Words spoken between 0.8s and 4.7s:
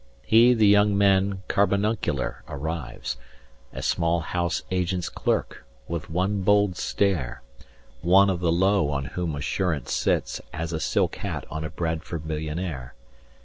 man carbuncular, arrives, A small house